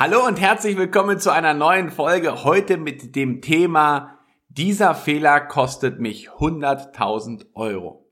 [0.00, 2.44] Hallo und herzlich willkommen zu einer neuen Folge.
[2.44, 8.08] Heute mit dem Thema Dieser Fehler kostet mich 100.000 Euro.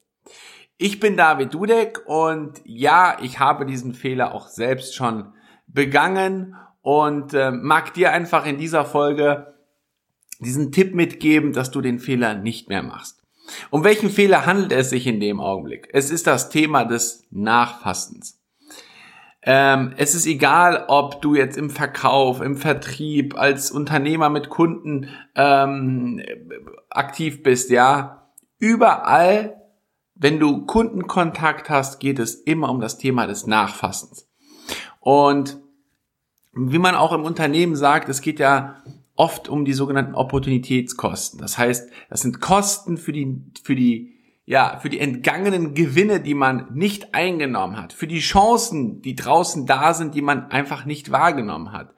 [0.79, 5.33] Ich bin David Dudek und ja, ich habe diesen Fehler auch selbst schon
[5.69, 9.55] begangen und äh, mag dir einfach in dieser Folge
[10.41, 13.23] diesen Tipp mitgeben, dass du den Fehler nicht mehr machst.
[13.71, 15.89] Um welchen Fehler handelt es sich in dem Augenblick?
[15.93, 18.41] Es ist das Thema des Nachfastens.
[19.49, 25.09] Ähm, es ist egal, ob du jetzt im Verkauf, im Vertrieb, als Unternehmer mit Kunden
[25.37, 26.21] ähm,
[26.91, 28.29] aktiv bist, ja.
[28.59, 29.63] Überall,
[30.17, 34.29] wenn du Kundenkontakt hast, geht es immer um das Thema des Nachfassens.
[34.99, 35.61] Und
[36.53, 38.83] wie man auch im Unternehmen sagt, es geht ja
[39.15, 41.39] oft um die sogenannten Opportunitätskosten.
[41.39, 44.16] Das heißt, das sind Kosten für die, für die
[44.47, 49.67] ja, für die entgangenen Gewinne, die man nicht eingenommen hat, für die Chancen, die draußen
[49.67, 51.93] da sind, die man einfach nicht wahrgenommen hat.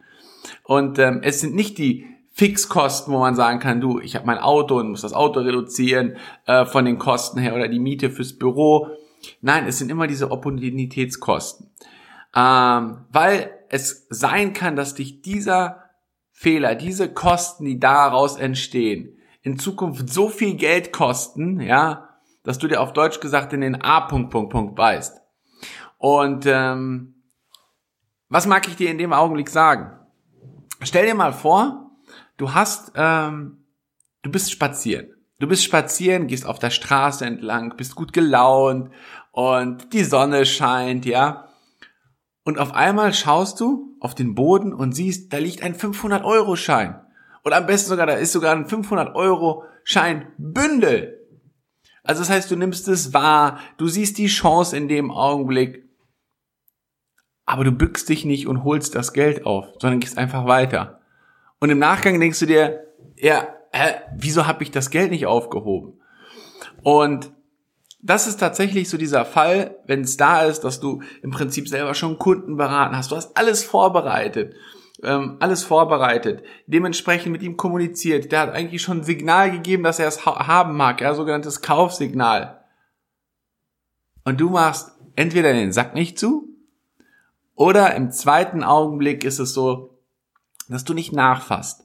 [0.65, 4.39] Und ähm, es sind nicht die Fixkosten, wo man sagen kann, du, ich habe mein
[4.39, 8.39] Auto und muss das Auto reduzieren äh, von den Kosten her oder die Miete fürs
[8.39, 8.89] Büro.
[9.43, 11.71] Nein, es sind immer diese Opportunitätskosten.
[12.35, 15.83] Ähm, weil es sein kann, dass dich dieser
[16.31, 22.08] Fehler, diese Kosten, die daraus entstehen, in Zukunft so viel Geld kosten, ja,
[22.49, 24.01] dass du dir auf Deutsch gesagt in den A.
[24.01, 25.21] Punkt, Punkt, Punkt beißt.
[25.99, 27.23] Und ähm,
[28.31, 29.93] was mag ich dir in dem Augenblick sagen?
[30.81, 31.91] Stell dir mal vor,
[32.39, 33.67] du hast, ähm,
[34.23, 35.09] du bist spazieren.
[35.39, 38.95] Du bist spazieren, gehst auf der Straße entlang, bist gut gelaunt
[39.31, 41.51] und die Sonne scheint, ja.
[42.45, 46.99] Und auf einmal schaust du auf den Boden und siehst, da liegt ein 500-Euro-Schein.
[47.43, 51.18] Und am besten sogar, da ist sogar ein 500-Euro-Schein-Bündel.
[52.09, 55.85] Also das heißt, du nimmst es wahr, du siehst die Chance in dem Augenblick,
[57.45, 61.03] aber du bückst dich nicht und holst das Geld auf, sondern gehst einfach weiter.
[61.61, 66.01] Und im Nachgang denkst du dir, ja, hä, wieso habe ich das Geld nicht aufgehoben?
[66.83, 67.31] Und
[68.01, 71.93] das ist tatsächlich so dieser Fall, wenn es da ist, dass du im Prinzip selber
[71.93, 74.55] schon Kunden beraten hast, du hast alles vorbereitet
[75.03, 78.33] ähm, alles vorbereitet, dementsprechend mit ihm kommuniziert.
[78.33, 81.63] Der hat eigentlich schon ein Signal gegeben, dass er es ha haben mag, ja, sogenanntes
[81.63, 82.65] Kaufsignal.
[84.25, 86.49] Und du machst entweder den Sack nicht zu,
[87.55, 89.99] oder im zweiten Augenblick ist es so,
[90.69, 91.85] dass du nicht nachfasst.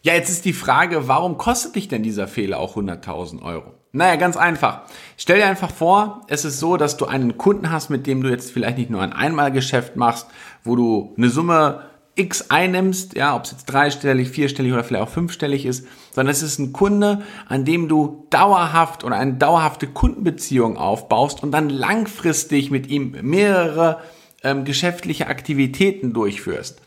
[0.00, 3.74] Ja, jetzt ist die Frage, warum kostet dich denn dieser Fehler auch 100.000 Euro?
[3.92, 4.82] Naja, ganz einfach.
[5.16, 8.28] Stell dir einfach vor, es ist so, dass du einen Kunden hast, mit dem du
[8.28, 10.26] jetzt vielleicht nicht nur ein Einmalgeschäft machst,
[10.62, 15.08] wo du eine Summe X einnimmst, ja, ob es jetzt dreistellig, vierstellig oder vielleicht auch
[15.08, 20.76] fünfstellig ist, sondern es ist ein Kunde, an dem du dauerhaft oder eine dauerhafte Kundenbeziehung
[20.76, 24.00] aufbaust und dann langfristig mit ihm mehrere
[24.42, 26.80] ähm, geschäftliche Aktivitäten durchführst.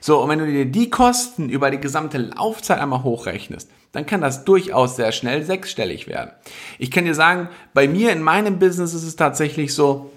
[0.00, 4.20] So, und wenn du dir die Kosten über die gesamte Laufzeit einmal hochrechnest, dann kann
[4.20, 6.30] das durchaus sehr schnell sechsstellig werden.
[6.78, 10.10] Ich kann dir sagen, bei mir in meinem Business ist es tatsächlich so,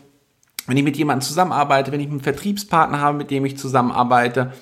[0.67, 4.53] wenn ich mit jemandem zusammenarbeite, wenn ich einen Vertriebspartner habe, mit dem ich zusammenarbeite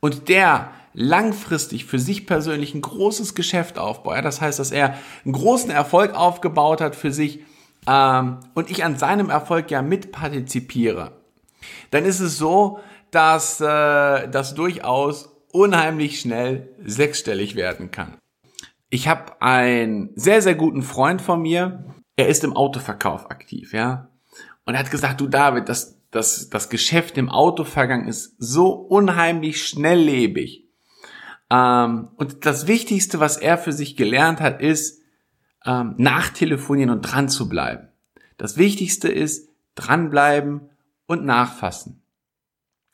[0.00, 4.94] und der langfristig für sich persönlich ein großes Geschäft aufbaut, ja, das heißt, dass er
[5.24, 7.40] einen großen Erfolg aufgebaut hat für sich
[7.86, 11.12] ähm, und ich an seinem Erfolg ja mitpartizipiere,
[11.90, 12.78] dann ist es so,
[13.10, 18.18] dass äh, das durchaus unheimlich schnell sechsstellig werden kann.
[18.90, 21.84] Ich habe einen sehr, sehr guten Freund von mir,
[22.16, 24.08] er ist im Autoverkauf aktiv, ja.
[24.66, 29.66] Und er hat gesagt, du David, das, das, das Geschäft im Autovergang ist so unheimlich
[29.66, 30.68] schnelllebig.
[31.50, 35.00] Ähm, und das Wichtigste, was er für sich gelernt hat, ist,
[35.64, 37.88] ähm, nachtelefonieren und dran zu bleiben.
[38.36, 40.68] Das Wichtigste ist, dranbleiben
[41.06, 42.02] und nachfassen.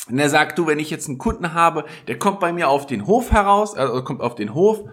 [0.08, 2.86] Und er sagt, du, wenn ich jetzt einen Kunden habe, der kommt bei mir auf
[2.86, 4.84] den Hof heraus, also kommt auf den Hof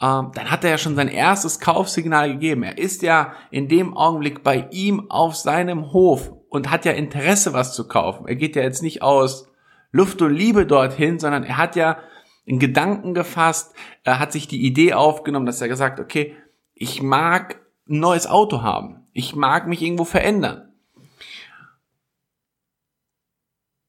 [0.00, 2.62] ähm, dann hat er ja schon sein erstes Kaufsignal gegeben.
[2.62, 7.52] Er ist ja in dem Augenblick bei ihm auf seinem Hof und hat ja Interesse,
[7.52, 8.26] was zu kaufen.
[8.28, 9.48] Er geht ja jetzt nicht aus
[9.90, 11.98] Luft und Liebe dorthin, sondern er hat ja
[12.44, 13.74] in Gedanken gefasst,
[14.04, 16.34] er hat sich die Idee aufgenommen, dass er gesagt, okay,
[16.74, 19.06] ich mag ein neues Auto haben.
[19.12, 20.72] Ich mag mich irgendwo verändern.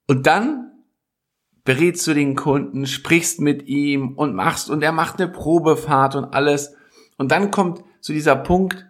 [0.07, 0.68] Und dann
[1.69, 6.33] berätst du den Kunden, sprichst mit ihm und machst und er macht eine Probefahrt und
[6.33, 6.75] alles.
[7.19, 8.87] Und dann kommt zu dieser Punkt,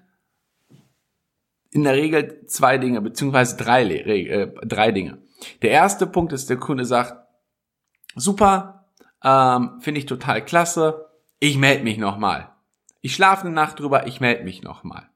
[1.71, 5.17] in der Regel zwei Dinge, beziehungsweise drei, äh, drei Dinge.
[5.61, 7.21] Der erste Punkt ist, der Kunde sagt,
[8.15, 8.85] super,
[9.25, 11.09] ähm, finde ich total klasse,
[11.39, 12.49] ich melde mich nochmal.
[13.01, 15.09] Ich schlafe eine Nacht drüber, ich melde mich nochmal.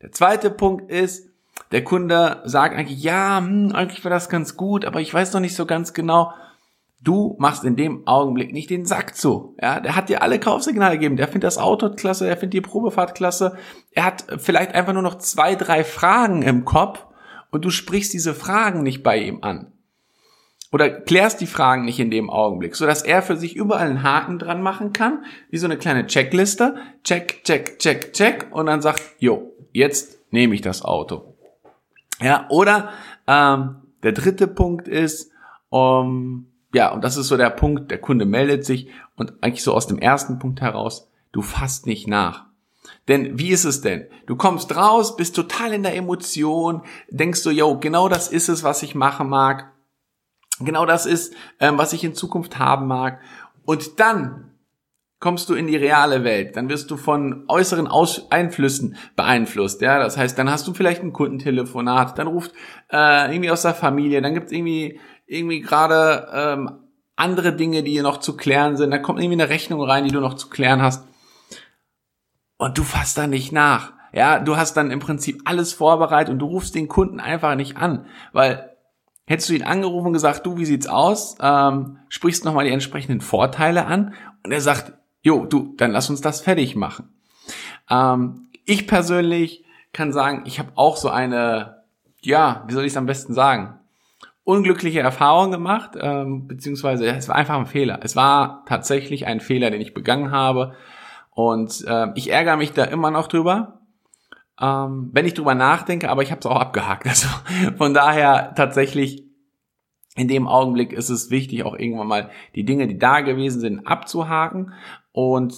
[0.00, 1.28] Der zweite Punkt ist,
[1.72, 5.40] der Kunde sagt eigentlich, ja, hm, eigentlich war das ganz gut, aber ich weiß noch
[5.40, 6.32] nicht so ganz genau,
[7.02, 9.56] Du machst in dem Augenblick nicht den Sack zu.
[9.60, 11.16] Ja, der hat dir alle Kaufsignale gegeben.
[11.16, 13.56] Der findet das Auto klasse, der findet die Probefahrt klasse.
[13.92, 17.06] Er hat vielleicht einfach nur noch zwei, drei Fragen im Kopf
[17.50, 19.72] und du sprichst diese Fragen nicht bei ihm an.
[20.72, 24.02] Oder klärst die Fragen nicht in dem Augenblick, so dass er für sich überall einen
[24.02, 26.76] Haken dran machen kann, wie so eine kleine Checkliste.
[27.02, 28.48] Check, check, check, check.
[28.52, 31.34] Und dann sagt, jo, jetzt nehme ich das Auto.
[32.20, 32.90] Ja, oder
[33.26, 35.32] ähm, der dritte Punkt ist,
[35.70, 39.74] um, ja, und das ist so der Punkt, der Kunde meldet sich und eigentlich so
[39.74, 42.46] aus dem ersten Punkt heraus, du fasst nicht nach.
[43.08, 44.06] Denn wie ist es denn?
[44.26, 48.62] Du kommst raus, bist total in der Emotion, denkst so, yo, genau das ist es,
[48.62, 49.72] was ich machen mag.
[50.60, 53.20] Genau das ist, ähm, was ich in Zukunft haben mag.
[53.64, 54.50] Und dann
[55.18, 56.56] kommst du in die reale Welt.
[56.56, 59.82] Dann wirst du von äußeren Aus Einflüssen beeinflusst.
[59.82, 62.52] Ja, das heißt, dann hast du vielleicht ein Kundentelefonat, dann ruft
[62.90, 64.98] äh, irgendwie aus der Familie, dann gibt's irgendwie
[65.30, 66.70] irgendwie gerade ähm,
[67.14, 68.90] andere Dinge, die noch zu klären sind.
[68.90, 71.06] Da kommt irgendwie eine Rechnung rein, die du noch zu klären hast.
[72.58, 73.92] Und du fasst da nicht nach.
[74.12, 77.76] Ja, du hast dann im Prinzip alles vorbereitet und du rufst den Kunden einfach nicht
[77.76, 78.76] an, weil
[79.24, 81.36] hättest du ihn angerufen und gesagt, du, wie sieht's aus?
[81.40, 86.20] Ähm, sprichst nochmal die entsprechenden Vorteile an und er sagt, jo, du, dann lass uns
[86.20, 87.14] das fertig machen.
[87.88, 91.84] Ähm, ich persönlich kann sagen, ich habe auch so eine,
[92.20, 93.79] ja, wie soll ich es am besten sagen?
[94.50, 98.00] Unglückliche Erfahrung gemacht, ähm, beziehungsweise es war einfach ein Fehler.
[98.02, 100.74] Es war tatsächlich ein Fehler, den ich begangen habe.
[101.30, 103.80] Und äh, ich ärgere mich da immer noch drüber,
[104.60, 107.06] ähm, wenn ich drüber nachdenke, aber ich habe es auch abgehakt.
[107.08, 107.28] Also
[107.78, 109.24] von daher tatsächlich
[110.16, 113.86] in dem Augenblick ist es wichtig, auch irgendwann mal die Dinge, die da gewesen sind,
[113.86, 114.72] abzuhaken
[115.12, 115.54] und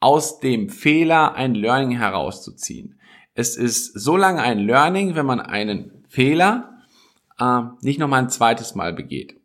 [0.00, 2.98] aus dem Fehler ein Learning herauszuziehen.
[3.34, 6.71] Es ist so lange ein Learning, wenn man einen Fehler
[7.38, 9.36] äh, nicht nochmal ein zweites Mal begeht.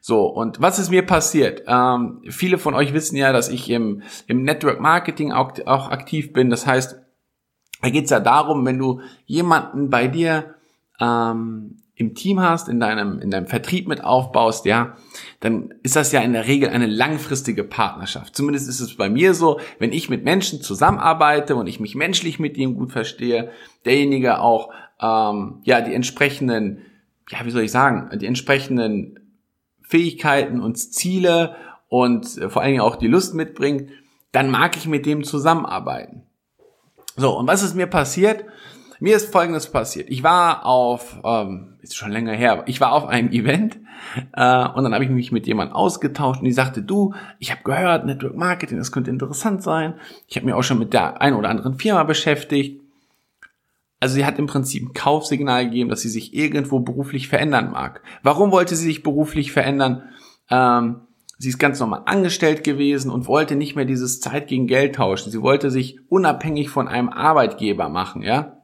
[0.00, 1.64] So, und was ist mir passiert?
[1.66, 6.32] Ähm, viele von euch wissen ja, dass ich im, im Network Marketing auch, auch aktiv
[6.32, 6.48] bin.
[6.48, 6.98] Das heißt,
[7.82, 10.54] da geht es ja darum, wenn du jemanden bei dir
[11.00, 14.96] ähm, im Team hast, in deinem, in deinem Vertrieb mit aufbaust, ja,
[15.40, 18.36] dann ist das ja in der Regel eine langfristige Partnerschaft.
[18.36, 22.38] Zumindest ist es bei mir so, wenn ich mit Menschen zusammenarbeite und ich mich menschlich
[22.38, 23.50] mit ihm gut verstehe,
[23.84, 24.70] derjenige auch
[25.00, 26.82] ähm, ja die entsprechenden
[27.30, 29.18] ja, wie soll ich sagen, die entsprechenden
[29.82, 31.56] Fähigkeiten und Ziele
[31.88, 33.90] und äh, vor allen Dingen auch die Lust mitbringt,
[34.32, 36.22] dann mag ich mit dem zusammenarbeiten.
[37.16, 38.44] So, und was ist mir passiert?
[39.00, 40.10] Mir ist Folgendes passiert.
[40.10, 43.78] Ich war auf, ähm, ist schon länger her, ich war auf einem Event
[44.32, 47.62] äh, und dann habe ich mich mit jemandem ausgetauscht und die sagte, du, ich habe
[47.62, 49.94] gehört, Network Marketing, das könnte interessant sein.
[50.26, 52.80] Ich habe mich auch schon mit der einen oder anderen Firma beschäftigt
[54.00, 58.02] also sie hat im Prinzip ein Kaufsignal gegeben, dass sie sich irgendwo beruflich verändern mag.
[58.22, 60.04] Warum wollte sie sich beruflich verändern?
[60.50, 61.00] Ähm,
[61.38, 65.32] sie ist ganz normal angestellt gewesen und wollte nicht mehr dieses Zeit gegen Geld tauschen.
[65.32, 68.62] Sie wollte sich unabhängig von einem Arbeitgeber machen, ja.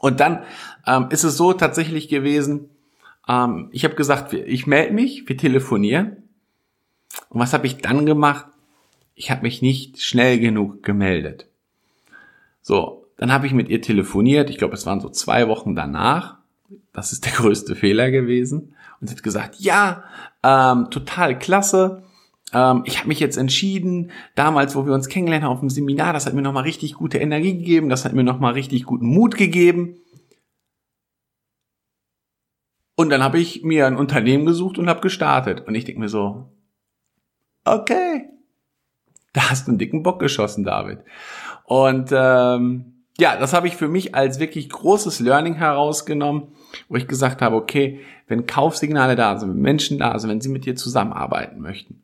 [0.00, 0.44] Und dann
[0.86, 2.70] ähm, ist es so tatsächlich gewesen,
[3.28, 6.28] ähm, ich habe gesagt, ich melde mich, wir telefonieren.
[7.28, 8.46] Und was habe ich dann gemacht?
[9.14, 11.48] Ich habe mich nicht schnell genug gemeldet.
[12.62, 14.48] So, dann habe ich mit ihr telefoniert.
[14.48, 16.38] Ich glaube, es waren so zwei Wochen danach.
[16.92, 18.74] Das ist der größte Fehler gewesen.
[19.00, 20.04] Und sie hat gesagt, ja,
[20.42, 22.04] ähm, total klasse.
[22.54, 26.12] Ähm, ich habe mich jetzt entschieden, damals, wo wir uns kennengelernt haben auf dem Seminar,
[26.12, 29.36] das hat mir nochmal richtig gute Energie gegeben, das hat mir nochmal richtig guten Mut
[29.36, 29.96] gegeben.
[32.94, 35.66] Und dann habe ich mir ein Unternehmen gesucht und habe gestartet.
[35.66, 36.52] Und ich denke mir so,
[37.64, 38.28] okay,
[39.32, 41.00] da hast du einen dicken Bock geschossen, David.
[41.64, 46.48] Und ähm, ja, das habe ich für mich als wirklich großes Learning herausgenommen,
[46.88, 50.48] wo ich gesagt habe, okay, wenn Kaufsignale da sind, wenn Menschen da sind, wenn sie
[50.48, 52.02] mit dir zusammenarbeiten möchten,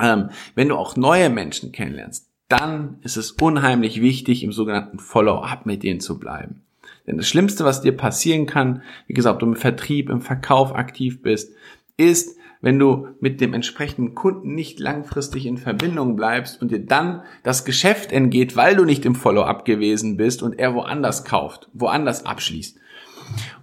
[0.00, 5.66] ähm, wenn du auch neue Menschen kennenlernst, dann ist es unheimlich wichtig, im sogenannten Follow-up
[5.66, 6.62] mit denen zu bleiben.
[7.06, 10.74] Denn das Schlimmste, was dir passieren kann, wie gesagt, ob du im Vertrieb, im Verkauf
[10.74, 11.54] aktiv bist,
[11.96, 17.22] ist, wenn du mit dem entsprechenden Kunden nicht langfristig in Verbindung bleibst und dir dann
[17.42, 22.24] das Geschäft entgeht, weil du nicht im Follow-up gewesen bist und er woanders kauft, woanders
[22.26, 22.78] abschließt.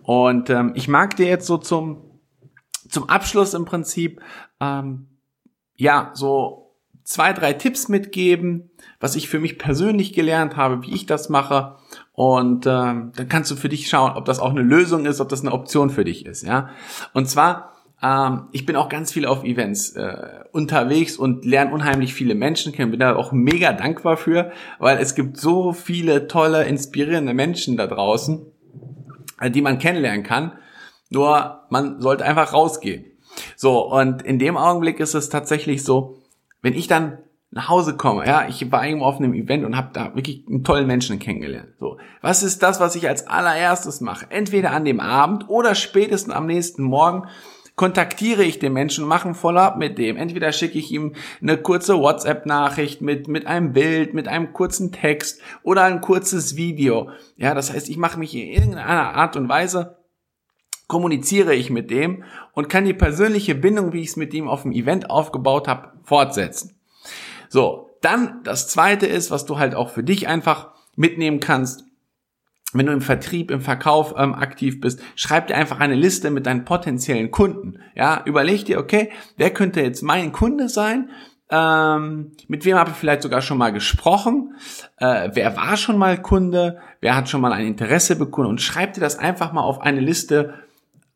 [0.04, 2.20] Und ähm, ich mag dir jetzt so zum,
[2.90, 4.22] zum Abschluss im Prinzip
[4.60, 5.08] ähm,
[5.76, 6.64] ja so
[7.04, 11.78] zwei, drei Tipps mitgeben, was ich für mich persönlich gelernt habe, wie ich das mache.
[12.14, 15.30] Und ähm, dann kannst du für dich schauen, ob das auch eine Lösung ist, ob
[15.30, 16.44] das eine Option für dich ist.
[16.44, 16.70] Ja.
[17.14, 17.73] Und zwar
[18.04, 22.74] ähm, ich bin auch ganz viel auf Events äh, unterwegs und lerne unheimlich viele Menschen
[22.74, 22.92] kennen.
[22.92, 27.88] Bin da auch mega dankbar für, weil es gibt so viele tolle, inspirierende Menschen da
[27.88, 28.46] draußen,
[29.40, 30.52] äh, die man kennenlernen kann.
[31.10, 33.06] Nur man sollte einfach rausgehen.
[33.56, 36.22] So, und in dem Augenblick ist es tatsächlich so,
[36.62, 37.20] wenn ich dann
[37.52, 40.64] nach Hause komme, ja, ich war irgendwo auf einem Event und habe da wirklich einen
[40.64, 41.70] tollen Menschen kennengelernt.
[41.80, 44.26] So, was ist das, was ich als allererstes mache?
[44.30, 47.28] Entweder an dem Abend oder spätestens am nächsten Morgen
[47.76, 50.18] kontaktiere ich den Menschen, mache ein Follow-up mit dem.
[50.18, 55.42] Entweder schicke ich ihm eine kurze WhatsApp-Nachricht mit, mit einem Bild, mit einem kurzen Text
[55.64, 57.10] oder ein kurzes Video.
[57.36, 59.98] Ja, das heißt, ich mache mich in irgendeiner Art und Weise
[60.88, 64.62] kommuniziere ich mit dem und kann die persönliche Bindung, wie ich es mit ihm auf
[64.62, 66.76] dem Event aufgebaut habe, fortsetzen.
[67.50, 71.86] So, dann das zweite ist, was du halt auch für dich einfach mitnehmen kannst,
[72.74, 76.46] wenn du im Vertrieb, im Verkauf ähm, aktiv bist, schreib dir einfach eine Liste mit
[76.46, 77.80] deinen potenziellen Kunden.
[77.96, 81.10] Ja, überleg dir, okay, wer könnte jetzt mein Kunde sein?
[81.50, 84.56] Ähm, mit wem habe ich vielleicht sogar schon mal gesprochen?
[84.98, 86.80] Äh, wer war schon mal Kunde?
[87.00, 88.50] Wer hat schon mal ein Interesse bekundet?
[88.50, 90.56] Und schreib dir das einfach mal auf eine Liste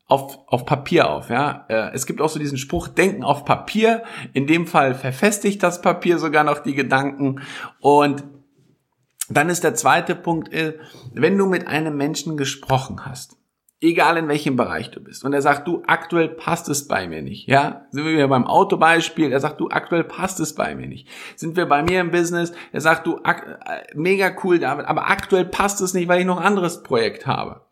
[0.06, 1.28] auf, auf Papier auf.
[1.28, 4.04] Ja, äh, es gibt auch so diesen Spruch: Denken auf Papier.
[4.32, 7.40] In dem Fall verfestigt das Papier sogar noch die Gedanken
[7.80, 8.24] und
[9.28, 10.78] dann ist der zweite Punkt, äh,
[11.12, 13.36] wenn du mit einem Menschen gesprochen hast,
[13.80, 17.22] egal in welchem Bereich du bist, und er sagt, du, aktuell passt es bei mir
[17.22, 21.08] nicht, ja, sind wir beim Autobeispiel, er sagt, du, aktuell passt es bei mir nicht,
[21.36, 23.34] sind wir bei mir im Business, er sagt, du, äh,
[23.94, 27.62] mega cool, David, aber aktuell passt es nicht, weil ich noch ein anderes Projekt habe.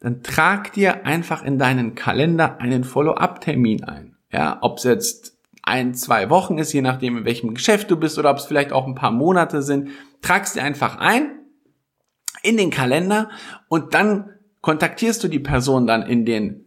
[0.00, 5.33] Dann trag dir einfach in deinen Kalender einen Follow-up-Termin ein, ja, ob es jetzt
[5.66, 8.72] ein, zwei Wochen ist, je nachdem, in welchem Geschäft du bist oder ob es vielleicht
[8.72, 9.88] auch ein paar Monate sind,
[10.22, 11.30] tragst dir einfach ein
[12.42, 13.30] in den Kalender
[13.68, 14.30] und dann
[14.60, 16.60] kontaktierst du die Person dann in den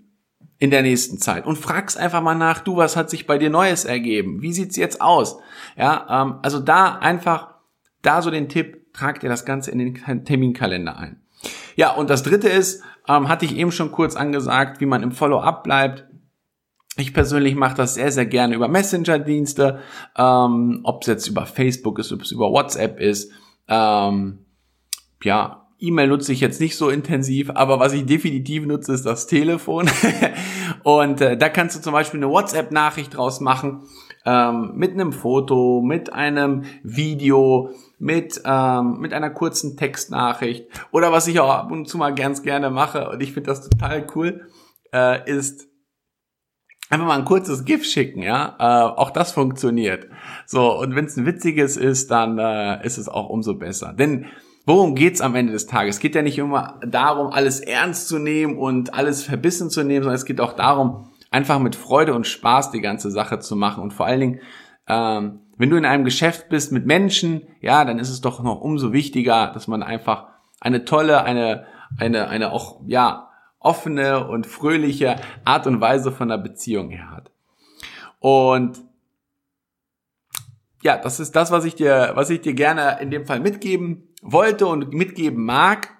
[0.60, 3.51] in der nächsten Zeit und fragst einfach mal nach, du, was hat sich bei dir
[3.51, 4.42] Neues ergeben?
[4.42, 5.38] Wie sieht's jetzt aus?
[5.77, 7.56] Ja, ähm, also da einfach,
[8.01, 11.22] da so den Tipp, trag dir das Ganze in den Terminkalender ein.
[11.75, 15.12] Ja, und das dritte ist, ähm, hatte ich eben schon kurz angesagt, wie man im
[15.12, 16.07] Follow-up bleibt.
[16.98, 19.80] Ich persönlich mache das sehr, sehr gerne über Messenger-Dienste,
[20.18, 23.32] ähm, ob es jetzt über Facebook ist, ob es über WhatsApp ist.
[23.68, 24.39] Ähm,
[25.24, 29.27] ja, E-Mail nutze ich jetzt nicht so intensiv, aber was ich definitiv nutze, ist das
[29.27, 29.88] Telefon.
[30.84, 33.84] und äh, da kannst du zum Beispiel eine WhatsApp-Nachricht draus machen,
[34.25, 40.66] ähm, mit einem Foto, mit einem Video, mit, ähm, mit einer kurzen Textnachricht.
[40.92, 43.70] Oder was ich auch ab und zu mal ganz gerne mache, und ich finde das
[43.70, 44.48] total cool,
[44.92, 45.67] äh, ist
[46.89, 50.08] einfach mal ein kurzes GIF schicken, ja, äh, auch das funktioniert.
[50.46, 53.94] So, und wenn es ein witziges ist, dann äh, ist es auch umso besser.
[53.94, 54.25] Denn
[54.65, 55.96] worum geht's am Ende des Tages?
[55.96, 60.03] Es geht ja nicht immer darum, alles ernst zu nehmen und alles verbissen zu nehmen,
[60.03, 63.84] sondern es geht auch darum, einfach mit Freude und Spaß die ganze Sache zu machen.
[63.84, 64.39] Und vor allen Dingen,
[64.88, 68.62] ähm, wenn du in einem Geschäft bist mit Menschen, ja, dann ist es doch noch
[68.62, 70.27] umso wichtiger, dass man einfach
[70.62, 71.65] eine tolle, eine,
[71.98, 73.26] eine, eine auch, ja,
[73.68, 77.32] offene und fröhliche Art und Weise von der Beziehung her hat.
[78.20, 78.82] Und
[80.82, 84.08] ja, das ist das, was ich dir, was ich dir gerne in dem Fall mitgeben
[84.22, 85.98] wollte und mitgeben mag.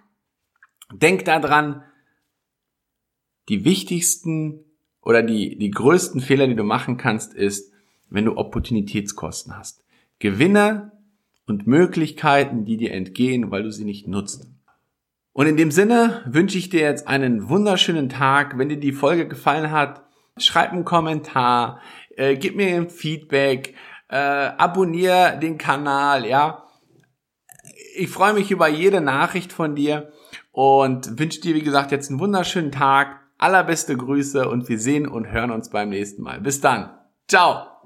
[0.94, 1.84] Denk daran,
[3.50, 4.64] die wichtigsten
[5.02, 7.74] oder die, die größten Fehler, die du machen kannst, ist,
[8.10, 9.84] wenn du Opportunitätskosten hast.
[10.20, 10.94] Gewinne
[11.48, 14.48] und Möglichkeiten, die dir entgehen, weil du sie nicht nutzt.
[15.38, 18.58] Und in dem Sinne wünsche ich dir jetzt einen wunderschönen Tag.
[18.58, 20.02] Wenn dir die Folge gefallen hat,
[20.36, 21.80] schreib einen Kommentar,
[22.16, 23.76] äh, gib mir ein Feedback,
[24.10, 26.64] äh, abonniere den Kanal, ja.
[27.96, 30.12] Ich freue mich über jede Nachricht von dir
[30.52, 33.20] und wünsche dir, wie gesagt, jetzt einen wunderschönen Tag.
[33.38, 36.42] Allerbeste Grüße und wir sehen und hören uns beim nächsten Mal.
[36.42, 36.90] Bis dann.
[37.28, 37.77] Ciao.